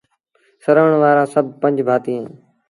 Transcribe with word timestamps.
سروڻ 0.63 0.91
وآرآ 1.01 1.23
سڀ 1.33 1.45
پنج 1.61 1.75
ڀآتيٚ 1.87 2.19
اوهيݩ 2.19 2.31